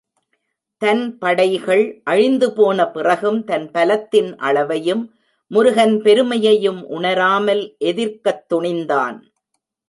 தன் 0.81 1.17
படைகள் 1.17 2.01
அழிந்து 2.03 2.53
போன 2.53 2.87
பிறகும் 2.91 3.43
தன் 3.43 3.71
பலத்தின் 3.71 4.35
அளவையும் 4.35 5.03
முருகன் 5.51 6.01
பெருமையையும் 6.01 6.81
உணராமல் 6.87 7.75
எதிர்க்கத் 7.85 8.43
துணிந்தான். 8.53 9.17